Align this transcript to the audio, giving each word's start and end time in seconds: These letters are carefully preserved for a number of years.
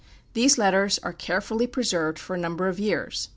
These 0.33 0.57
letters 0.57 0.97
are 1.03 1.13
carefully 1.13 1.67
preserved 1.67 2.17
for 2.17 2.35
a 2.35 2.39
number 2.39 2.67
of 2.67 2.79
years. 2.79 3.29